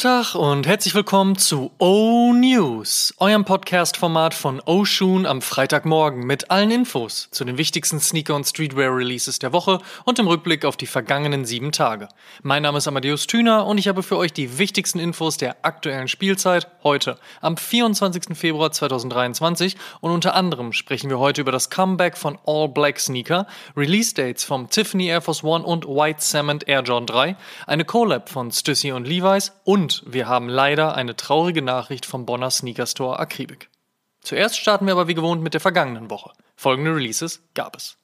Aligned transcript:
Tag 0.00 0.34
und 0.34 0.66
herzlich 0.66 0.94
willkommen 0.94 1.36
zu 1.36 1.72
O 1.78 2.32
News, 2.32 3.12
eurem 3.18 3.44
Podcast-Format 3.44 4.32
von 4.32 4.62
O 4.64 4.84
am 5.26 5.42
Freitagmorgen 5.42 6.24
mit 6.24 6.50
allen 6.50 6.70
Infos 6.70 7.28
zu 7.30 7.44
den 7.44 7.58
wichtigsten 7.58 8.00
Sneaker- 8.00 8.34
und 8.34 8.46
Streetwear-Releases 8.46 9.40
der 9.40 9.52
Woche 9.52 9.78
und 10.06 10.18
im 10.18 10.26
Rückblick 10.26 10.64
auf 10.64 10.78
die 10.78 10.86
vergangenen 10.86 11.44
sieben 11.44 11.70
Tage. 11.70 12.08
Mein 12.42 12.62
Name 12.62 12.78
ist 12.78 12.88
Amadeus 12.88 13.26
Thüner 13.26 13.66
und 13.66 13.76
ich 13.76 13.88
habe 13.88 14.02
für 14.02 14.16
euch 14.16 14.32
die 14.32 14.56
wichtigsten 14.58 15.00
Infos 15.00 15.36
der 15.36 15.66
aktuellen 15.66 16.08
Spielzeit 16.08 16.68
heute, 16.82 17.18
am 17.42 17.58
24. 17.58 18.38
Februar 18.38 18.72
2023 18.72 19.76
und 20.00 20.12
unter 20.12 20.34
anderem 20.34 20.72
sprechen 20.72 21.10
wir 21.10 21.18
heute 21.18 21.42
über 21.42 21.52
das 21.52 21.68
Comeback 21.68 22.16
von 22.16 22.38
All 22.46 22.70
Black 22.70 22.98
Sneaker, 23.00 23.46
Release-Dates 23.76 24.44
vom 24.44 24.70
Tiffany 24.70 25.08
Air 25.08 25.20
Force 25.20 25.44
One 25.44 25.62
und 25.62 25.86
White 25.86 26.20
Cement 26.20 26.66
Air 26.66 26.84
Jordan 26.84 27.06
3, 27.06 27.36
eine 27.66 27.84
Collab 27.84 28.30
von 28.30 28.50
Stussy 28.50 28.92
und 28.92 29.06
Levi's 29.06 29.40
Hinweis 29.40 29.52
und 29.90 30.02
wir 30.06 30.28
haben 30.28 30.48
leider 30.48 30.94
eine 30.94 31.16
traurige 31.16 31.62
Nachricht 31.62 32.06
vom 32.06 32.24
Bonner 32.24 32.50
Sneaker 32.50 32.86
Store 32.86 33.18
Akribik. 33.18 33.68
Zuerst 34.20 34.56
starten 34.56 34.86
wir 34.86 34.92
aber 34.92 35.08
wie 35.08 35.14
gewohnt 35.14 35.42
mit 35.42 35.54
der 35.54 35.60
vergangenen 35.60 36.10
Woche. 36.10 36.30
Folgende 36.54 36.94
Releases 36.94 37.42
gab 37.54 37.76
es. 37.76 37.96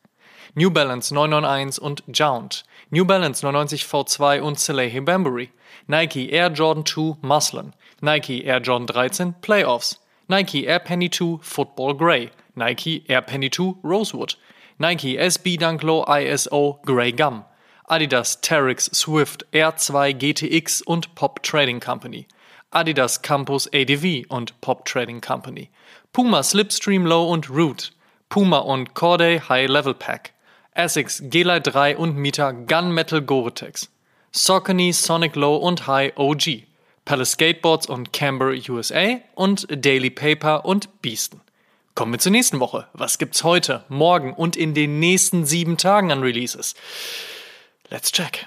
New 0.54 0.70
Balance 0.70 1.14
991 1.14 1.80
und 1.82 2.02
Jount, 2.12 2.64
New 2.90 3.04
Balance 3.04 3.44
99 3.44 3.84
V2 3.84 4.40
und 4.40 4.58
Salehi 4.58 5.00
Bambury, 5.00 5.50
Nike 5.86 6.30
Air 6.30 6.48
Jordan 6.48 6.84
2 6.84 7.18
Muslin, 7.20 7.72
Nike 8.00 8.44
Air 8.44 8.60
Jordan 8.60 8.86
13 8.86 9.34
Playoffs, 9.40 10.00
Nike 10.28 10.66
Air 10.66 10.80
Penny 10.80 11.10
2 11.10 11.38
Football 11.42 11.96
Grey, 11.96 12.30
Nike 12.54 13.04
Air 13.06 13.22
Penny 13.22 13.50
2 13.50 13.76
Rosewood, 13.84 14.38
Nike 14.78 15.18
SB 15.18 15.58
Dunk 15.58 15.82
Low 15.82 16.04
ISO 16.08 16.80
Grey 16.84 17.12
Gum, 17.12 17.44
Adidas 17.88 18.40
Terex 18.40 18.90
Swift 18.92 19.46
R2 19.52 20.12
GTX 20.12 20.82
und 20.82 21.14
Pop 21.14 21.42
Trading 21.44 21.78
Company, 21.78 22.26
Adidas 22.72 23.22
Campus 23.22 23.68
ADV 23.72 24.26
und 24.28 24.60
Pop 24.60 24.84
Trading 24.84 25.20
Company, 25.20 25.70
Puma 26.12 26.42
Slipstream 26.42 27.06
Low 27.06 27.30
und 27.30 27.48
Root, 27.48 27.92
Puma 28.28 28.58
und 28.58 28.94
Corday 28.94 29.38
High 29.38 29.68
Level 29.68 29.94
Pack, 29.94 30.32
Essex 30.74 31.22
G-Lite 31.24 31.70
3 31.70 31.96
und 31.96 32.16
Mita 32.16 32.50
Gunmetal 32.50 33.22
Gore-Tex, 33.22 33.88
Saucony 34.32 34.92
Sonic 34.92 35.36
Low 35.36 35.56
und 35.56 35.86
High 35.86 36.12
OG, 36.16 36.64
Palace 37.04 37.32
Skateboards 37.32 37.86
und 37.86 38.12
Camber 38.12 38.52
USA 38.68 39.20
und 39.36 39.68
Daily 39.70 40.10
Paper 40.10 40.64
und 40.64 41.02
Beasten. 41.02 41.40
Kommen 41.94 42.12
wir 42.12 42.18
zur 42.18 42.32
nächsten 42.32 42.58
Woche. 42.58 42.88
Was 42.94 43.18
gibt's 43.18 43.44
heute, 43.44 43.84
morgen 43.88 44.34
und 44.34 44.56
in 44.56 44.74
den 44.74 44.98
nächsten 44.98 45.46
sieben 45.46 45.76
Tagen 45.76 46.10
an 46.10 46.22
Releases? 46.22 46.74
Let's 47.88 48.10
check. 48.12 48.46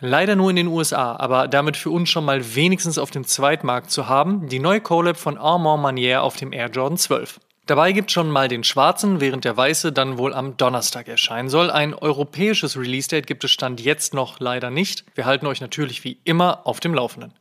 Leider 0.00 0.34
nur 0.34 0.48
in 0.48 0.56
den 0.56 0.68
USA, 0.68 1.16
aber 1.16 1.46
damit 1.46 1.76
für 1.76 1.90
uns 1.90 2.08
schon 2.08 2.24
mal 2.24 2.54
wenigstens 2.54 2.96
auf 2.96 3.10
dem 3.10 3.24
Zweitmarkt 3.24 3.90
zu 3.90 4.08
haben, 4.08 4.48
die 4.48 4.58
neue 4.58 4.80
Collab 4.80 5.18
von 5.18 5.36
Armand 5.36 5.82
Manier 5.82 6.22
auf 6.22 6.36
dem 6.36 6.54
Air 6.54 6.70
Jordan 6.70 6.96
12. 6.96 7.38
Dabei 7.66 7.92
gibt 7.92 8.10
schon 8.10 8.30
mal 8.30 8.48
den 8.48 8.64
schwarzen, 8.64 9.20
während 9.20 9.44
der 9.44 9.56
weiße 9.56 9.92
dann 9.92 10.16
wohl 10.16 10.32
am 10.32 10.56
Donnerstag 10.56 11.06
erscheinen 11.06 11.50
soll. 11.50 11.70
Ein 11.70 11.94
europäisches 11.94 12.78
Release-Date 12.78 13.26
gibt 13.26 13.44
es 13.44 13.50
Stand 13.50 13.80
jetzt 13.80 14.14
noch 14.14 14.40
leider 14.40 14.70
nicht. 14.70 15.04
Wir 15.14 15.26
halten 15.26 15.46
euch 15.46 15.60
natürlich 15.60 16.02
wie 16.02 16.18
immer 16.24 16.66
auf 16.66 16.80
dem 16.80 16.94
Laufenden. 16.94 17.34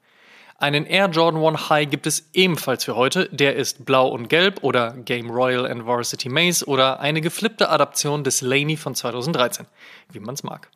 Einen 0.57 0.85
Air 0.85 1.07
Jordan 1.07 1.41
1 1.41 1.69
High 1.69 1.89
gibt 1.89 2.05
es 2.05 2.29
ebenfalls 2.33 2.83
für 2.83 2.97
heute. 2.97 3.29
Der 3.31 3.55
ist 3.55 3.85
blau 3.85 4.09
und 4.09 4.27
gelb 4.27 4.61
oder 4.61 4.91
Game 4.91 5.31
Royal 5.31 5.65
and 5.65 5.85
Varsity 5.85 6.27
Maze 6.27 6.65
oder 6.65 6.99
eine 6.99 7.21
geflippte 7.21 7.69
Adaption 7.69 8.25
des 8.25 8.41
Laney 8.41 8.75
von 8.75 8.93
2013, 8.93 9.65
wie 10.11 10.19
man 10.19 10.35
es 10.35 10.43
mag. 10.43 10.69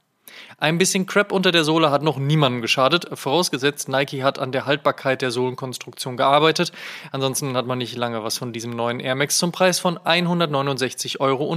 Ein 0.57 0.77
bisschen 0.77 1.05
Crap 1.05 1.31
unter 1.31 1.51
der 1.51 1.63
Sohle 1.63 1.91
hat 1.91 2.03
noch 2.03 2.17
niemandem 2.17 2.61
geschadet, 2.61 3.07
vorausgesetzt 3.13 3.89
Nike 3.89 4.23
hat 4.23 4.39
an 4.39 4.51
der 4.51 4.65
Haltbarkeit 4.65 5.21
der 5.21 5.31
Sohlenkonstruktion 5.31 6.17
gearbeitet. 6.17 6.71
Ansonsten 7.11 7.55
hat 7.57 7.67
man 7.67 7.77
nicht 7.77 7.95
lange 7.95 8.23
was 8.23 8.37
von 8.37 8.53
diesem 8.53 8.71
neuen 8.71 8.99
Air 8.99 9.15
Max 9.15 9.37
zum 9.37 9.51
Preis 9.51 9.79
von 9.79 9.97
169,99 9.99 11.19
Euro. 11.19 11.53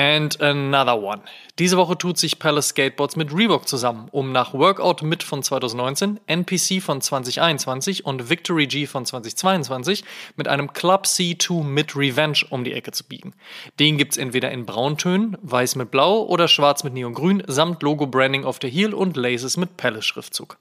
And 0.00 0.40
another 0.40 0.98
one. 1.02 1.20
Diese 1.58 1.76
Woche 1.76 1.98
tut 1.98 2.16
sich 2.16 2.38
Palace 2.38 2.68
Skateboards 2.68 3.16
mit 3.16 3.34
Reebok 3.34 3.68
zusammen, 3.68 4.08
um 4.12 4.32
nach 4.32 4.54
Workout 4.54 5.02
mit 5.02 5.22
von 5.22 5.42
2019, 5.42 6.18
NPC 6.26 6.80
von 6.80 7.02
2021 7.02 8.06
und 8.06 8.30
Victory 8.30 8.66
G 8.66 8.86
von 8.86 9.04
2022 9.04 10.02
mit 10.36 10.48
einem 10.48 10.72
Club 10.72 11.04
C2 11.04 11.64
mit 11.64 11.94
Revenge 11.96 12.46
um 12.48 12.64
die 12.64 12.72
Ecke 12.72 12.92
zu 12.92 13.04
biegen. 13.04 13.34
Den 13.78 13.98
gibt's 13.98 14.16
entweder 14.16 14.50
in 14.50 14.64
Brauntönen, 14.64 15.36
weiß 15.42 15.76
mit 15.76 15.90
Blau 15.90 16.22
oder 16.22 16.48
schwarz 16.48 16.82
mit 16.82 16.94
Neongrün 16.94 17.42
samt 17.46 17.82
Logo-Branding 17.82 18.46
auf 18.46 18.58
der 18.58 18.70
Heel 18.70 18.94
und 18.94 19.18
Laces 19.18 19.58
mit 19.58 19.76
Palace-Schriftzug. 19.76 20.56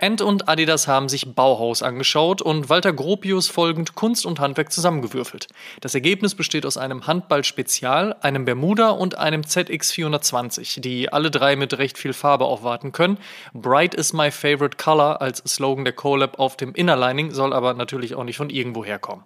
End 0.00 0.22
und 0.22 0.48
Adidas 0.48 0.86
haben 0.86 1.08
sich 1.08 1.34
Bauhaus 1.34 1.82
angeschaut 1.82 2.40
und 2.40 2.68
Walter 2.68 2.92
Gropius 2.92 3.48
folgend 3.48 3.96
Kunst 3.96 4.26
und 4.26 4.38
Handwerk 4.38 4.70
zusammengewürfelt. 4.70 5.48
Das 5.80 5.92
Ergebnis 5.92 6.36
besteht 6.36 6.64
aus 6.64 6.76
einem 6.76 7.08
Handball-Spezial, 7.08 8.14
einem 8.20 8.44
Bermuda 8.44 8.90
und 8.90 9.18
einem 9.18 9.40
ZX420, 9.40 10.80
die 10.80 11.12
alle 11.12 11.32
drei 11.32 11.56
mit 11.56 11.78
recht 11.78 11.98
viel 11.98 12.12
Farbe 12.12 12.44
aufwarten 12.44 12.92
können. 12.92 13.18
Bright 13.52 13.92
is 13.96 14.12
my 14.12 14.30
favorite 14.30 14.76
color 14.76 15.20
als 15.20 15.38
Slogan 15.38 15.84
der 15.84 15.94
Collab 15.94 16.38
auf 16.38 16.56
dem 16.56 16.74
Innerlining 16.74 17.32
soll 17.32 17.52
aber 17.52 17.74
natürlich 17.74 18.14
auch 18.14 18.22
nicht 18.22 18.36
von 18.36 18.50
irgendwo 18.50 18.84
herkommen. 18.84 19.24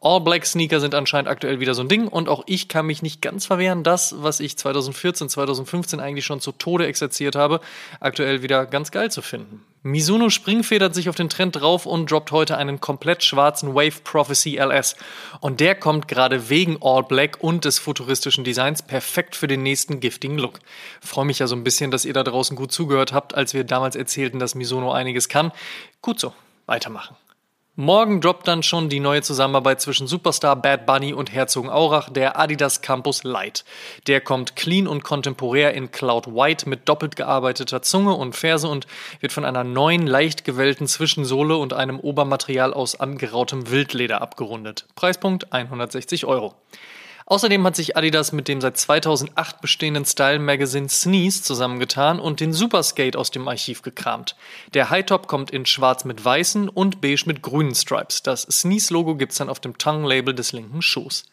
All-Black-Sneaker 0.00 0.80
sind 0.80 0.96
anscheinend 0.96 1.28
aktuell 1.28 1.60
wieder 1.60 1.74
so 1.74 1.82
ein 1.82 1.88
Ding 1.88 2.08
und 2.08 2.28
auch 2.28 2.42
ich 2.46 2.66
kann 2.66 2.86
mich 2.86 3.02
nicht 3.02 3.22
ganz 3.22 3.46
verwehren, 3.46 3.84
das, 3.84 4.16
was 4.18 4.40
ich 4.40 4.58
2014, 4.58 5.28
2015 5.28 6.00
eigentlich 6.00 6.24
schon 6.24 6.40
zu 6.40 6.50
Tode 6.50 6.88
exerziert 6.88 7.36
habe, 7.36 7.60
aktuell 8.00 8.42
wieder 8.42 8.66
ganz 8.66 8.90
geil 8.90 9.12
zu 9.12 9.22
finden. 9.22 9.64
Mizuno 9.86 10.30
springfedert 10.30 10.94
sich 10.94 11.10
auf 11.10 11.14
den 11.14 11.28
Trend 11.28 11.56
drauf 11.56 11.84
und 11.84 12.10
droppt 12.10 12.32
heute 12.32 12.56
einen 12.56 12.80
komplett 12.80 13.22
schwarzen 13.22 13.74
Wave 13.74 14.00
Prophecy 14.02 14.56
LS. 14.56 14.96
Und 15.40 15.60
der 15.60 15.74
kommt 15.74 16.08
gerade 16.08 16.48
wegen 16.48 16.78
All 16.80 17.02
Black 17.02 17.36
und 17.40 17.66
des 17.66 17.78
futuristischen 17.78 18.44
Designs 18.44 18.82
perfekt 18.82 19.36
für 19.36 19.46
den 19.46 19.62
nächsten 19.62 20.00
giftigen 20.00 20.38
Look. 20.38 20.60
Freue 21.02 21.26
mich 21.26 21.38
ja 21.38 21.46
so 21.46 21.54
ein 21.54 21.64
bisschen, 21.64 21.90
dass 21.90 22.06
ihr 22.06 22.14
da 22.14 22.24
draußen 22.24 22.56
gut 22.56 22.72
zugehört 22.72 23.12
habt, 23.12 23.34
als 23.34 23.52
wir 23.52 23.64
damals 23.64 23.94
erzählten, 23.94 24.38
dass 24.38 24.54
Mizuno 24.54 24.90
einiges 24.90 25.28
kann. 25.28 25.52
Gut 26.00 26.18
so, 26.18 26.32
weitermachen. 26.64 27.14
Morgen 27.76 28.20
droppt 28.20 28.46
dann 28.46 28.62
schon 28.62 28.88
die 28.88 29.00
neue 29.00 29.22
Zusammenarbeit 29.22 29.80
zwischen 29.80 30.06
Superstar 30.06 30.54
Bad 30.54 30.86
Bunny 30.86 31.12
und 31.12 31.32
Herzogenaurach, 31.32 32.08
der 32.08 32.38
Adidas 32.38 32.82
Campus 32.82 33.24
Light. 33.24 33.64
Der 34.06 34.20
kommt 34.20 34.54
clean 34.54 34.86
und 34.86 35.02
kontemporär 35.02 35.74
in 35.74 35.90
Cloud 35.90 36.28
White 36.28 36.68
mit 36.68 36.88
doppelt 36.88 37.16
gearbeiteter 37.16 37.82
Zunge 37.82 38.14
und 38.14 38.36
Ferse 38.36 38.68
und 38.68 38.86
wird 39.18 39.32
von 39.32 39.44
einer 39.44 39.64
neuen, 39.64 40.06
leicht 40.06 40.44
gewellten 40.44 40.86
Zwischensohle 40.86 41.56
und 41.56 41.72
einem 41.72 41.98
Obermaterial 41.98 42.72
aus 42.72 43.00
angerautem 43.00 43.68
Wildleder 43.68 44.22
abgerundet. 44.22 44.86
Preispunkt 44.94 45.52
160 45.52 46.26
Euro. 46.26 46.54
Außerdem 47.26 47.64
hat 47.64 47.74
sich 47.74 47.96
Adidas 47.96 48.32
mit 48.32 48.48
dem 48.48 48.60
seit 48.60 48.76
2008 48.76 49.62
bestehenden 49.62 50.04
Style 50.04 50.38
Magazine 50.38 50.90
Sneeze 50.90 51.42
zusammengetan 51.42 52.20
und 52.20 52.40
den 52.40 52.52
Superskate 52.52 53.18
aus 53.18 53.30
dem 53.30 53.48
Archiv 53.48 53.80
gekramt. 53.80 54.36
Der 54.74 54.90
Hightop 54.90 55.26
kommt 55.26 55.50
in 55.50 55.64
schwarz 55.64 56.04
mit 56.04 56.22
weißen 56.22 56.68
und 56.68 57.00
beige 57.00 57.24
mit 57.24 57.40
grünen 57.40 57.74
Stripes. 57.74 58.22
Das 58.22 58.42
Sneeze-Logo 58.42 59.14
gibt's 59.14 59.38
dann 59.38 59.48
auf 59.48 59.58
dem 59.58 59.78
Tongue-Label 59.78 60.34
des 60.34 60.52
linken 60.52 60.82
Schuhs. 60.82 61.24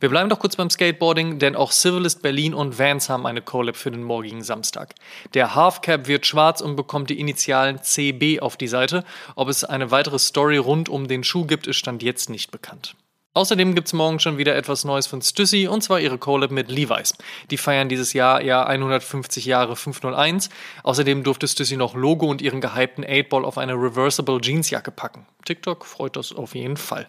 Wir 0.00 0.08
bleiben 0.08 0.30
doch 0.30 0.38
kurz 0.38 0.56
beim 0.56 0.70
Skateboarding, 0.70 1.38
denn 1.38 1.56
auch 1.56 1.72
Civilist 1.72 2.22
Berlin 2.22 2.54
und 2.54 2.78
Vans 2.78 3.10
haben 3.10 3.26
eine 3.26 3.42
Collab 3.42 3.76
für 3.76 3.90
den 3.90 4.02
morgigen 4.02 4.42
Samstag. 4.42 4.94
Der 5.34 5.54
Halfcap 5.54 6.08
wird 6.08 6.24
schwarz 6.24 6.62
und 6.62 6.74
bekommt 6.74 7.10
die 7.10 7.20
Initialen 7.20 7.82
CB 7.82 8.40
auf 8.40 8.56
die 8.56 8.68
Seite. 8.68 9.04
Ob 9.36 9.50
es 9.50 9.62
eine 9.62 9.90
weitere 9.90 10.18
Story 10.18 10.56
rund 10.56 10.88
um 10.88 11.06
den 11.06 11.22
Schuh 11.22 11.44
gibt, 11.44 11.66
ist 11.66 11.76
Stand 11.76 12.02
jetzt 12.02 12.30
nicht 12.30 12.50
bekannt. 12.50 12.96
Außerdem 13.34 13.74
gibt's 13.74 13.92
morgen 13.92 14.20
schon 14.20 14.38
wieder 14.38 14.54
etwas 14.54 14.84
Neues 14.84 15.08
von 15.08 15.20
Stussy 15.20 15.66
und 15.66 15.82
zwar 15.82 15.98
ihre 15.98 16.18
Collab 16.18 16.52
mit 16.52 16.70
Levi's. 16.70 17.14
Die 17.50 17.56
feiern 17.56 17.88
dieses 17.88 18.12
Jahr 18.12 18.40
ja 18.40 18.64
150 18.64 19.44
Jahre 19.44 19.74
501. 19.74 20.50
Außerdem 20.84 21.24
durfte 21.24 21.48
Stussy 21.48 21.76
noch 21.76 21.94
Logo 21.94 22.26
und 22.26 22.40
ihren 22.40 22.60
gehypten 22.60 23.04
8-Ball 23.04 23.44
auf 23.44 23.58
eine 23.58 23.74
Reversible 23.74 24.40
Jeansjacke 24.40 24.92
packen. 24.92 25.26
TikTok 25.44 25.84
freut 25.84 26.14
das 26.14 26.32
auf 26.32 26.54
jeden 26.54 26.76
Fall. 26.76 27.08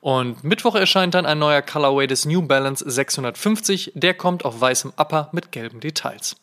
Und 0.00 0.42
Mittwoch 0.42 0.76
erscheint 0.76 1.14
dann 1.14 1.26
ein 1.26 1.38
neuer 1.38 1.60
Colorway 1.60 2.06
des 2.06 2.24
New 2.24 2.40
Balance 2.40 2.82
650. 2.88 3.92
Der 3.94 4.14
kommt 4.14 4.46
auf 4.46 4.58
weißem 4.58 4.94
Upper 4.96 5.28
mit 5.32 5.52
gelben 5.52 5.80
Details. 5.80 6.36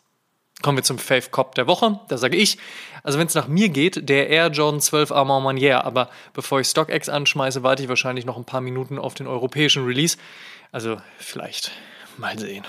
Kommen 0.61 0.77
wir 0.77 0.83
zum 0.83 0.97
Fave 0.97 1.29
Cop 1.29 1.53
der 1.55 1.67
Woche. 1.67 1.99
Da 2.07 2.17
sage 2.17 2.35
ich, 2.35 2.57
also 3.03 3.19
wenn 3.19 3.27
es 3.27 3.35
nach 3.35 3.47
mir 3.47 3.69
geht, 3.69 4.09
der 4.09 4.29
Air 4.29 4.47
Jordan 4.47 4.81
12 4.81 5.11
Armand 5.11 5.43
Manier. 5.43 5.85
Aber 5.85 6.09
bevor 6.33 6.59
ich 6.59 6.67
StockX 6.67 7.09
anschmeiße, 7.09 7.61
warte 7.61 7.83
ich 7.83 7.89
wahrscheinlich 7.89 8.25
noch 8.25 8.37
ein 8.37 8.45
paar 8.45 8.61
Minuten 8.61 8.97
auf 8.97 9.13
den 9.13 9.27
europäischen 9.27 9.85
Release. 9.85 10.17
Also 10.71 10.97
vielleicht 11.19 11.71
mal 12.17 12.37
sehen. 12.39 12.65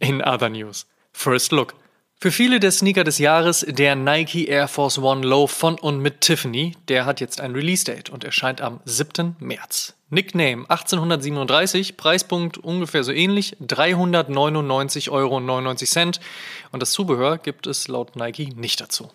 In 0.00 0.22
other 0.22 0.48
news. 0.48 0.86
First 1.12 1.52
Look. 1.52 1.74
Für 2.16 2.32
viele 2.32 2.60
der 2.60 2.70
Sneaker 2.70 3.04
des 3.04 3.18
Jahres 3.18 3.64
der 3.66 3.94
Nike 3.94 4.46
Air 4.46 4.68
Force 4.68 4.98
One 4.98 5.26
Low 5.26 5.46
von 5.46 5.78
und 5.78 6.00
mit 6.00 6.20
Tiffany. 6.20 6.76
Der 6.88 7.06
hat 7.06 7.20
jetzt 7.20 7.40
ein 7.40 7.52
Release-Date 7.52 8.10
und 8.10 8.24
erscheint 8.24 8.60
am 8.60 8.80
7. 8.84 9.36
März. 9.38 9.94
Nickname 10.12 10.64
1837, 10.68 11.96
Preispunkt 11.96 12.58
ungefähr 12.58 13.04
so 13.04 13.12
ähnlich, 13.12 13.56
399,99 13.64 15.10
Euro. 15.10 15.36
Und 15.36 16.82
das 16.82 16.90
Zubehör 16.90 17.38
gibt 17.38 17.68
es 17.68 17.86
laut 17.86 18.16
Nike 18.16 18.52
nicht 18.56 18.80
dazu. 18.80 19.10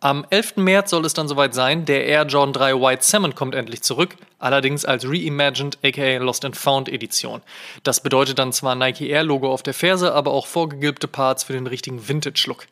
Am 0.00 0.26
11. 0.28 0.56
März 0.56 0.90
soll 0.90 1.06
es 1.06 1.14
dann 1.14 1.28
soweit 1.28 1.54
sein, 1.54 1.86
der 1.86 2.04
Air 2.04 2.26
Jordan 2.26 2.52
3 2.52 2.74
White 2.74 3.02
Salmon 3.02 3.34
kommt 3.34 3.54
endlich 3.54 3.80
zurück, 3.80 4.16
allerdings 4.38 4.84
als 4.84 5.06
Reimagined 5.08 5.78
aka 5.82 6.18
Lost 6.18 6.44
and 6.44 6.58
Found 6.58 6.90
Edition. 6.90 7.40
Das 7.84 8.02
bedeutet 8.02 8.38
dann 8.38 8.52
zwar 8.52 8.74
Nike 8.74 9.08
Air 9.08 9.24
Logo 9.24 9.50
auf 9.50 9.62
der 9.62 9.72
Ferse, 9.72 10.12
aber 10.12 10.32
auch 10.32 10.46
vorgegilbte 10.46 11.08
Parts 11.08 11.44
für 11.44 11.54
den 11.54 11.66
richtigen 11.66 12.06
Vintage-Look. 12.06 12.66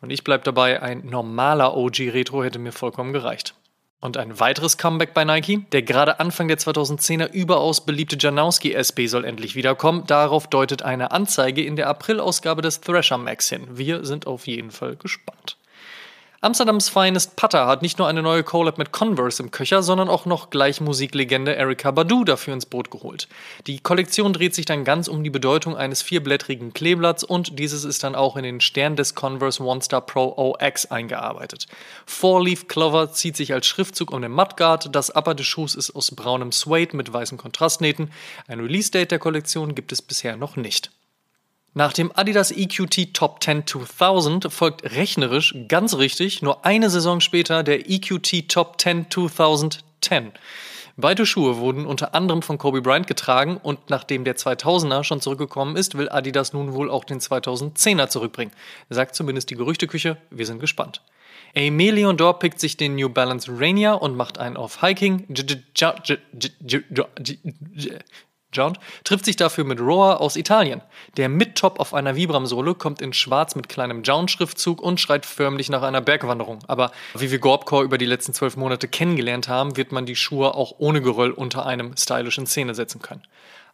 Und 0.00 0.08
ich 0.08 0.24
bleib 0.24 0.44
dabei, 0.44 0.80
ein 0.80 1.04
normaler 1.04 1.76
OG 1.76 1.98
Retro 2.14 2.42
hätte 2.42 2.58
mir 2.58 2.72
vollkommen 2.72 3.12
gereicht. 3.12 3.54
Und 4.00 4.16
ein 4.16 4.40
weiteres 4.40 4.78
Comeback 4.78 5.12
bei 5.12 5.24
Nike. 5.24 5.66
Der 5.72 5.82
gerade 5.82 6.20
Anfang 6.20 6.48
der 6.48 6.58
2010er 6.58 7.30
überaus 7.32 7.84
beliebte 7.84 8.16
Janowski 8.18 8.72
SB 8.72 9.06
soll 9.06 9.26
endlich 9.26 9.56
wiederkommen. 9.56 10.06
Darauf 10.06 10.46
deutet 10.46 10.82
eine 10.82 11.10
Anzeige 11.10 11.62
in 11.62 11.76
der 11.76 11.88
Aprilausgabe 11.88 12.62
des 12.62 12.80
Thrasher 12.80 13.18
Max 13.18 13.50
hin. 13.50 13.66
Wir 13.70 14.04
sind 14.06 14.26
auf 14.26 14.46
jeden 14.46 14.70
Fall 14.70 14.96
gespannt. 14.96 15.58
Amsterdams 16.42 16.88
Finest 16.88 17.36
Putter 17.36 17.66
hat 17.66 17.82
nicht 17.82 17.98
nur 17.98 18.08
eine 18.08 18.22
neue 18.22 18.42
Collab 18.42 18.78
mit 18.78 18.92
Converse 18.92 19.42
im 19.42 19.50
Köcher, 19.50 19.82
sondern 19.82 20.08
auch 20.08 20.24
noch 20.24 20.48
gleich 20.48 20.80
Musiklegende 20.80 21.52
Erika 21.52 21.90
Badu 21.90 22.24
dafür 22.24 22.54
ins 22.54 22.64
Boot 22.64 22.90
geholt. 22.90 23.28
Die 23.66 23.80
Kollektion 23.80 24.32
dreht 24.32 24.54
sich 24.54 24.64
dann 24.64 24.86
ganz 24.86 25.06
um 25.06 25.22
die 25.22 25.28
Bedeutung 25.28 25.76
eines 25.76 26.00
vierblättrigen 26.00 26.72
Kleeblatts 26.72 27.24
und 27.24 27.58
dieses 27.58 27.84
ist 27.84 28.04
dann 28.04 28.14
auch 28.14 28.38
in 28.38 28.44
den 28.44 28.62
Stern 28.62 28.96
des 28.96 29.14
Converse 29.14 29.62
One 29.62 29.82
Star 29.82 30.00
Pro 30.00 30.32
OX 30.38 30.86
eingearbeitet. 30.86 31.66
Four 32.06 32.42
Leaf 32.42 32.68
Clover 32.68 33.12
zieht 33.12 33.36
sich 33.36 33.52
als 33.52 33.66
Schriftzug 33.66 34.10
um 34.10 34.22
den 34.22 34.32
Mudguard, 34.32 34.94
das 34.96 35.14
Upper 35.14 35.34
des 35.34 35.46
Schuhs 35.46 35.74
ist 35.74 35.94
aus 35.94 36.10
braunem 36.10 36.52
Suede 36.52 36.96
mit 36.96 37.12
weißen 37.12 37.36
Kontrastnähten. 37.36 38.10
Ein 38.48 38.60
Release-Date 38.60 39.10
der 39.10 39.18
Kollektion 39.18 39.74
gibt 39.74 39.92
es 39.92 40.00
bisher 40.00 40.38
noch 40.38 40.56
nicht. 40.56 40.90
Nach 41.72 41.92
dem 41.92 42.10
Adidas 42.16 42.50
EQT 42.50 43.14
Top 43.14 43.40
10 43.44 43.64
2000 43.64 44.52
folgt 44.52 44.82
rechnerisch 44.82 45.54
ganz 45.68 45.96
richtig 45.96 46.42
nur 46.42 46.66
eine 46.66 46.90
Saison 46.90 47.20
später 47.20 47.62
der 47.62 47.88
EQT 47.88 48.48
Top 48.48 48.80
10 48.80 49.06
2010. 49.08 50.32
Beide 50.96 51.24
Schuhe 51.24 51.58
wurden 51.58 51.86
unter 51.86 52.12
anderem 52.12 52.42
von 52.42 52.58
Kobe 52.58 52.82
Bryant 52.82 53.06
getragen 53.06 53.56
und 53.56 53.88
nachdem 53.88 54.24
der 54.24 54.36
2000er 54.36 55.04
schon 55.04 55.20
zurückgekommen 55.20 55.76
ist, 55.76 55.96
will 55.96 56.08
Adidas 56.08 56.52
nun 56.52 56.72
wohl 56.74 56.90
auch 56.90 57.04
den 57.04 57.20
2010er 57.20 58.08
zurückbringen. 58.08 58.52
Sagt 58.88 59.14
zumindest 59.14 59.50
die 59.50 59.54
Gerüchteküche, 59.54 60.16
wir 60.30 60.46
sind 60.46 60.58
gespannt. 60.58 61.02
Aimé 61.54 61.92
Leondor 61.92 62.40
pickt 62.40 62.58
sich 62.58 62.78
den 62.78 62.96
New 62.96 63.08
Balance 63.08 63.50
Rainier 63.50 64.02
und 64.02 64.16
macht 64.16 64.38
einen 64.38 64.56
auf 64.56 64.82
Hiking. 64.82 65.24
John 68.52 68.76
trifft 69.04 69.24
sich 69.24 69.36
dafür 69.36 69.64
mit 69.64 69.80
Roa 69.80 70.16
aus 70.16 70.36
Italien. 70.36 70.82
Der 71.16 71.28
Mid-Top 71.28 71.78
auf 71.78 71.94
einer 71.94 72.16
Vibram-Sohle 72.16 72.74
kommt 72.74 73.00
in 73.00 73.12
schwarz 73.12 73.54
mit 73.54 73.68
kleinem 73.68 74.02
Jown-Schriftzug 74.02 74.80
und 74.80 75.00
schreit 75.00 75.24
förmlich 75.24 75.68
nach 75.70 75.82
einer 75.82 76.00
Bergwanderung. 76.00 76.58
Aber 76.66 76.90
wie 77.14 77.30
wir 77.30 77.38
Gorbcore 77.38 77.84
über 77.84 77.98
die 77.98 78.06
letzten 78.06 78.34
zwölf 78.34 78.56
Monate 78.56 78.88
kennengelernt 78.88 79.48
haben, 79.48 79.76
wird 79.76 79.92
man 79.92 80.06
die 80.06 80.16
Schuhe 80.16 80.54
auch 80.54 80.74
ohne 80.78 81.00
Geröll 81.00 81.30
unter 81.30 81.64
einem 81.64 81.96
stylischen 81.96 82.46
Szene 82.46 82.74
setzen 82.74 83.00
können. 83.00 83.22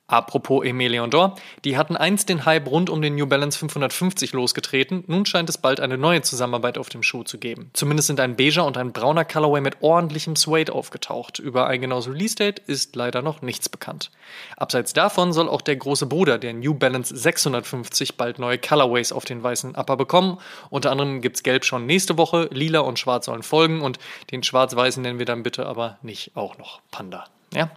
Apropos 0.08 0.64
Aimé 0.64 0.87
Leondor, 0.87 1.35
die 1.64 1.76
hatten 1.76 1.97
einst 1.97 2.29
den 2.29 2.44
Hype 2.44 2.70
rund 2.70 2.91
um 2.91 3.03
den 3.03 3.17
New 3.17 3.26
Balance 3.26 3.58
550 3.58 4.32
losgetreten, 4.35 5.03
nun 5.08 5.26
scheint 5.26 5.49
es 5.49 5.58
bald 5.58 5.81
eine 5.81 5.99
neue 5.99 6.23
Zusammenarbeit 6.23 6.79
auf 6.79 6.88
dem 6.88 7.03
Schuh 7.03 7.25
zu 7.25 7.38
geben. 7.38 7.70
Zumindest 7.73 8.06
sind 8.06 8.20
ein 8.20 8.37
beiger 8.37 8.64
und 8.64 8.76
ein 8.76 8.93
brauner 8.93 9.25
Colorway 9.25 9.61
mit 9.61 9.82
ordentlichem 9.82 10.37
Suede 10.37 10.73
aufgetaucht. 10.73 11.41
Über 11.41 11.67
ein 11.67 11.81
genaues 11.81 12.06
Release-Date 12.06 12.61
ist 12.61 12.94
leider 12.94 13.20
noch 13.20 13.43
nichts 13.43 13.69
bekannt. 13.69 14.12
Abseits 14.56 14.93
davon 14.93 15.32
soll 15.32 15.49
auch 15.49 15.61
der 15.61 15.75
große 15.75 16.06
Bruder, 16.06 16.38
der 16.38 16.55
New 16.55 16.75
Balance 16.75 17.17
650, 17.17 18.17
bald 18.17 18.38
neue 18.38 18.59
Colorways 18.59 19.11
auf 19.11 19.25
den 19.25 19.43
weißen 19.43 19.75
Upper 19.75 19.97
bekommen. 19.97 20.38
Unter 20.70 20.93
anderem 20.93 21.20
gibt's 21.20 21.43
Gelb 21.43 21.64
schon 21.64 21.85
nächste 21.85 22.17
Woche, 22.17 22.49
Lila 22.52 22.81
und 22.81 23.00
Schwarz 23.00 23.26
sollen 23.26 23.43
folgen 23.43 23.81
und 23.81 23.99
den 24.31 24.44
Schwarz-Weißen 24.44 25.02
nennen 25.02 25.19
wir 25.19 25.26
dann 25.26 25.43
bitte 25.43 25.67
aber 25.67 25.99
nicht 26.02 26.37
auch 26.37 26.59
noch 26.59 26.81
Panda. 26.93 27.25
Ja? 27.52 27.70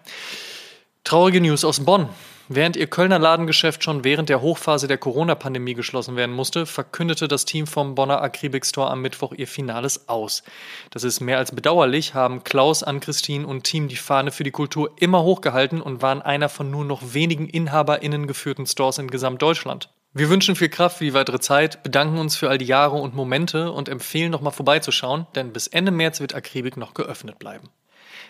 Traurige 1.09 1.41
News 1.41 1.65
aus 1.65 1.79
Bonn. 1.79 2.07
Während 2.49 2.75
ihr 2.75 2.85
Kölner 2.85 3.17
Ladengeschäft 3.17 3.83
schon 3.83 4.03
während 4.03 4.29
der 4.29 4.41
Hochphase 4.41 4.87
der 4.87 4.99
Corona-Pandemie 4.99 5.73
geschlossen 5.73 6.15
werden 6.15 6.35
musste, 6.35 6.67
verkündete 6.67 7.27
das 7.27 7.45
Team 7.45 7.65
vom 7.65 7.95
Bonner 7.95 8.21
Akribik 8.21 8.63
Store 8.63 8.91
am 8.91 9.01
Mittwoch 9.01 9.33
ihr 9.35 9.47
Finales 9.47 10.07
aus. 10.07 10.43
Das 10.91 11.03
ist 11.03 11.19
mehr 11.19 11.39
als 11.39 11.51
bedauerlich, 11.51 12.13
haben 12.13 12.43
Klaus, 12.43 12.83
Ann-Christine 12.83 13.47
und 13.47 13.63
Team 13.63 13.87
die 13.87 13.95
Fahne 13.95 14.29
für 14.31 14.43
die 14.43 14.51
Kultur 14.51 14.91
immer 14.99 15.23
hochgehalten 15.23 15.81
und 15.81 16.03
waren 16.03 16.21
einer 16.21 16.47
von 16.47 16.69
nur 16.69 16.85
noch 16.85 17.01
wenigen 17.15 17.49
InhaberInnen 17.49 18.27
geführten 18.27 18.67
Stores 18.67 18.99
in 18.99 19.09
Gesamtdeutschland. 19.09 19.89
Wir 20.13 20.29
wünschen 20.29 20.55
viel 20.55 20.69
Kraft 20.69 20.99
für 20.99 21.05
die 21.05 21.15
weitere 21.15 21.39
Zeit, 21.39 21.81
bedanken 21.81 22.19
uns 22.19 22.35
für 22.35 22.51
all 22.51 22.59
die 22.59 22.65
Jahre 22.65 22.97
und 22.97 23.15
Momente 23.15 23.71
und 23.71 23.89
empfehlen 23.89 24.29
nochmal 24.29 24.53
vorbeizuschauen, 24.53 25.25
denn 25.33 25.53
bis 25.53 25.65
Ende 25.65 25.89
März 25.89 26.19
wird 26.19 26.35
Akribik 26.35 26.77
noch 26.77 26.93
geöffnet 26.93 27.39
bleiben. 27.39 27.69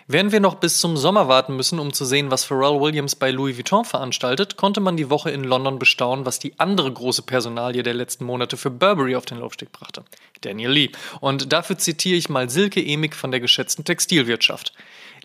Während 0.07 0.31
wir 0.31 0.39
noch 0.39 0.55
bis 0.55 0.79
zum 0.79 0.97
Sommer 0.97 1.27
warten 1.27 1.55
müssen, 1.55 1.79
um 1.79 1.93
zu 1.93 2.05
sehen, 2.05 2.31
was 2.31 2.43
Pharrell 2.43 2.79
Williams 2.79 3.15
bei 3.15 3.31
Louis 3.31 3.57
Vuitton 3.57 3.85
veranstaltet, 3.85 4.57
konnte 4.57 4.79
man 4.79 4.97
die 4.97 5.09
Woche 5.09 5.29
in 5.31 5.43
London 5.43 5.77
bestaunen, 5.79 6.25
was 6.25 6.39
die 6.39 6.59
andere 6.59 6.91
große 6.91 7.21
Personalie 7.21 7.83
der 7.83 7.93
letzten 7.93 8.25
Monate 8.25 8.57
für 8.57 8.71
Burberry 8.71 9.15
auf 9.15 9.25
den 9.25 9.39
Laufsteg 9.39 9.71
brachte. 9.71 10.03
Daniel 10.41 10.71
Lee. 10.71 10.89
Und 11.19 11.51
dafür 11.53 11.77
zitiere 11.77 12.17
ich 12.17 12.29
mal 12.29 12.49
Silke 12.49 12.83
Emig 12.83 13.15
von 13.15 13.31
der 13.31 13.39
geschätzten 13.39 13.85
Textilwirtschaft. 13.85 14.73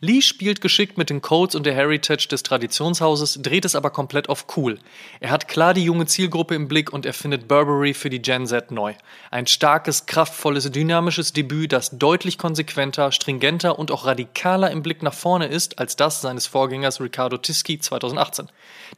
Lee 0.04 0.20
spielt 0.20 0.60
geschickt 0.60 0.98
mit 0.98 1.08
den 1.08 1.22
Codes 1.22 1.54
und 1.54 1.64
der 1.64 1.74
Heritage 1.74 2.28
des 2.28 2.42
Traditionshauses, 2.42 3.38
dreht 3.40 3.64
es 3.64 3.74
aber 3.74 3.88
komplett 3.88 4.28
auf 4.28 4.44
cool. 4.54 4.78
Er 5.18 5.30
hat 5.30 5.48
klar 5.48 5.72
die 5.72 5.82
junge 5.82 6.04
Zielgruppe 6.04 6.54
im 6.54 6.68
Blick 6.68 6.92
und 6.92 7.06
erfindet 7.06 7.48
Burberry 7.48 7.94
für 7.94 8.10
die 8.10 8.20
Gen 8.20 8.46
Z 8.46 8.70
neu. 8.70 8.92
Ein 9.30 9.46
starkes, 9.46 10.04
kraftvolles, 10.04 10.70
dynamisches 10.70 11.32
Debüt, 11.32 11.72
das 11.72 11.96
deutlich 11.98 12.36
konsequenter, 12.36 13.12
stringenter 13.12 13.78
und 13.78 13.90
auch 13.90 14.04
radikaler 14.04 14.70
im 14.70 14.82
Blick 14.82 15.02
nach 15.02 15.14
vorne 15.14 15.46
ist 15.46 15.78
als 15.78 15.96
das 15.96 16.20
seines 16.20 16.46
Vorgängers 16.46 17.00
Riccardo 17.00 17.38
Tisci 17.38 17.78
2018. 17.78 18.48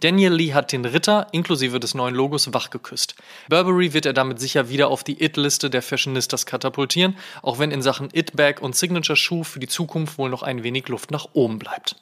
Daniel 0.00 0.32
Lee 0.32 0.54
hat 0.54 0.72
den 0.72 0.84
Ritter 0.84 1.28
inklusive 1.30 1.78
des 1.78 1.94
neuen 1.94 2.16
Logos 2.16 2.52
wachgeküsst. 2.52 3.14
Burberry 3.48 3.92
wird 3.92 4.06
er 4.06 4.12
damit 4.12 4.40
sicher 4.40 4.68
wieder 4.70 4.88
auf 4.88 5.04
die 5.04 5.22
It-Liste 5.22 5.70
der 5.70 5.82
Fashionistas 5.82 6.46
katapultieren, 6.46 7.16
auch 7.42 7.60
wenn 7.60 7.70
in 7.70 7.80
Sachen 7.80 8.08
It-Bag 8.12 8.60
und 8.60 8.74
Signature-Schuh 8.74 9.44
für 9.44 9.60
die 9.60 9.68
Zukunft 9.68 10.18
wohl 10.18 10.30
noch 10.30 10.42
ein 10.42 10.64
wenig 10.64 10.88
Luft 10.96 11.10
nach 11.10 11.28
oben 11.34 11.58
bleibt. 11.58 11.96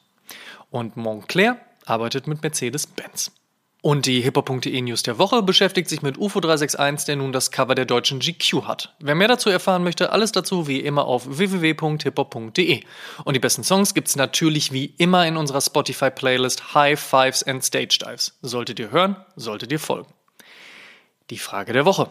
Und 0.70 0.96
Montclair 0.96 1.58
arbeitet 1.84 2.28
mit 2.28 2.44
Mercedes-Benz. 2.44 3.32
Und 3.82 4.06
die 4.06 4.20
hiphop.de 4.20 4.80
News 4.82 5.02
der 5.02 5.18
Woche 5.18 5.42
beschäftigt 5.42 5.88
sich 5.88 6.00
mit 6.00 6.16
UFO 6.16 6.38
361, 6.38 7.06
der 7.06 7.16
nun 7.16 7.32
das 7.32 7.50
Cover 7.50 7.74
der 7.74 7.86
deutschen 7.86 8.20
GQ 8.20 8.62
hat. 8.62 8.94
Wer 9.00 9.16
mehr 9.16 9.26
dazu 9.26 9.50
erfahren 9.50 9.82
möchte, 9.82 10.12
alles 10.12 10.30
dazu 10.30 10.68
wie 10.68 10.78
immer 10.78 11.06
auf 11.06 11.26
www.hiphop.de. 11.26 12.84
Und 13.24 13.34
die 13.34 13.40
besten 13.40 13.64
Songs 13.64 13.92
gibt's 13.94 14.14
natürlich 14.14 14.70
wie 14.70 14.94
immer 14.98 15.26
in 15.26 15.36
unserer 15.36 15.60
Spotify-Playlist 15.60 16.72
High 16.74 17.00
Fives 17.00 17.42
and 17.42 17.64
Stage 17.64 17.98
Dives. 18.00 18.38
Solltet 18.42 18.78
ihr 18.78 18.92
hören, 18.92 19.16
solltet 19.34 19.72
ihr 19.72 19.80
folgen. 19.80 20.14
Die 21.30 21.38
Frage 21.38 21.72
der 21.72 21.84
Woche. 21.84 22.10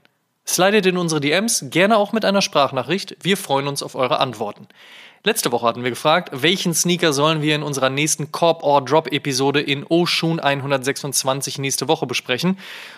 Slidet 0.45 0.85
in 0.85 0.97
unsere 0.97 1.21
DMs, 1.21 1.65
gerne 1.69 1.97
auch 1.97 2.13
mit 2.13 2.25
einer 2.25 2.41
Sprachnachricht. 2.41 3.15
Wir 3.21 3.37
freuen 3.37 3.67
uns 3.67 3.83
auf 3.83 3.95
eure 3.95 4.19
Antworten. 4.19 4.67
Letzte 5.23 5.51
Woche 5.51 5.67
hatten 5.67 5.83
wir 5.83 5.91
gefragt, 5.91 6.29
welchen 6.33 6.73
Sneaker 6.73 7.13
sollen 7.13 7.43
wir 7.43 7.53
in 7.53 7.61
unserer 7.61 7.91
nächsten 7.91 8.31
Corp 8.31 8.63
or 8.63 8.83
Drop 8.83 9.11
Episode 9.11 9.61
in 9.61 9.85
Oshun 9.87 10.39
126 10.39 11.59
nächste 11.59 11.87
Woche 11.87 12.07
besprechen. 12.07 12.57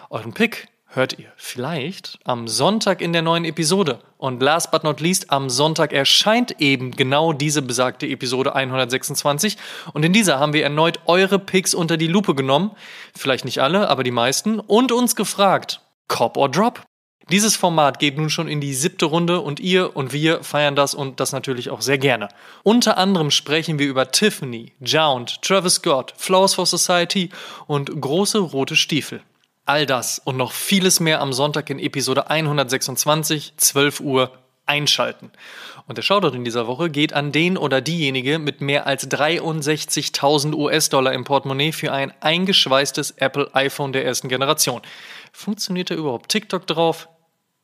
Euren 0.09 0.33
Pick 0.33 0.69
hört 0.88 1.19
ihr 1.19 1.33
vielleicht 1.35 2.19
am 2.23 2.47
Sonntag 2.47 3.01
in 3.01 3.12
der 3.12 3.23
neuen 3.23 3.43
Episode. 3.43 4.00
Und 4.17 4.41
last 4.41 4.71
but 4.71 4.85
not 4.85 5.01
least, 5.01 5.31
am 5.31 5.50
Sonntag 5.50 5.91
erscheint 5.91 6.62
eben 6.62 6.91
genau 6.91 7.33
diese 7.33 7.62
besagte 7.62 8.07
Episode 8.07 8.55
126. 8.55 9.57
Und 9.91 10.05
in 10.05 10.13
dieser 10.13 10.39
haben 10.39 10.53
wir 10.53 10.63
erneut 10.63 11.01
eure 11.07 11.39
Picks 11.39 11.73
unter 11.73 11.97
die 11.97 12.07
Lupe 12.07 12.35
genommen. 12.35 12.71
Vielleicht 13.13 13.43
nicht 13.43 13.59
alle, 13.59 13.89
aber 13.89 14.03
die 14.03 14.12
meisten. 14.12 14.62
Und 14.62 14.93
uns 14.93 15.17
gefragt, 15.17 15.81
Cop 16.07 16.38
or 16.38 16.50
Drop? 16.50 16.83
Dieses 17.32 17.56
Format 17.56 18.00
geht 18.00 18.18
nun 18.18 18.30
schon 18.30 18.50
in 18.50 18.60
die 18.60 18.74
siebte 18.74 19.06
Runde 19.06 19.39
und 19.39 19.60
ihr 19.60 19.96
und 19.96 20.12
wir 20.12 20.44
feiern 20.44 20.75
das 20.75 20.94
und 20.94 21.20
das 21.20 21.32
natürlich 21.32 21.70
auch 21.70 21.82
sehr 21.82 21.98
gerne. 21.98 22.27
Unter 22.63 22.98
anderem 22.98 23.32
sprechen 23.32 23.80
wir 23.80 23.88
über 23.88 24.12
Tiffany, 24.12 24.74
Jound, 24.82 25.42
Travis 25.42 25.75
Scott, 25.75 26.13
Flowers 26.18 26.56
for 26.56 26.65
Society 26.65 27.30
und 27.65 27.89
große 28.00 28.39
rote 28.39 28.75
Stiefel. 28.75 29.22
All 29.65 29.86
das 29.86 30.20
und 30.20 30.36
noch 30.36 30.51
vieles 30.51 31.00
mehr 31.00 31.22
am 31.22 31.32
Sonntag 31.32 31.70
in 31.70 31.80
Episode 31.80 32.30
126, 32.30 33.53
12 33.56 34.00
Uhr. 34.01 34.32
einschalten. 34.65 35.30
Und 35.88 35.98
der 35.98 36.03
Shoutout 36.03 36.36
in 36.36 36.46
dieser 36.46 36.68
Woche 36.68 36.89
geht 36.89 37.12
an 37.12 37.34
den 37.34 37.58
oder 37.58 37.82
diejenige 37.82 38.39
mit 38.39 38.62
mehr 38.62 38.88
als 38.88 39.10
63.000 39.10 40.53
US-Dollar 40.56 41.12
im 41.12 41.25
Portemonnaie 41.25 41.74
für 41.74 41.92
ein 41.92 42.13
eingeschweißtes 42.22 43.12
Apple 43.18 43.53
iPhone 43.53 43.92
der 43.92 44.06
ersten 44.06 44.30
Generation. 44.30 44.82
Funktioniert 45.34 45.89
da 45.92 45.96
überhaupt 45.96 46.30
TikTok 46.30 46.65
drauf? 46.65 47.10